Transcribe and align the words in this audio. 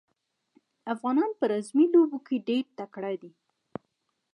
افغانان 0.93 1.31
په 1.39 1.43
رزمي 1.51 1.85
لوبو 1.93 2.17
کې 2.27 2.37
ډېر 2.47 2.65
تکړه 2.77 3.13
دي. 3.21 3.31